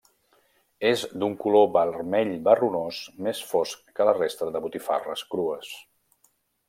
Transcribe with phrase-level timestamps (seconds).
[0.91, 5.71] És d'un color vermell-marronós, més fosc que la resta de botifarres crues.